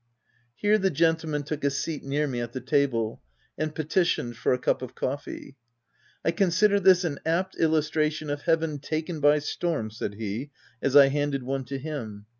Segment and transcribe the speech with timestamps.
[0.55, 3.21] Here the gentleman took a seat near me at the table,
[3.55, 5.57] and petitioned for a cup of coffee."
[6.25, 10.49] I consider this an apt illustration of Heaven taken by storm/' said he,
[10.81, 12.25] as I handed one to him.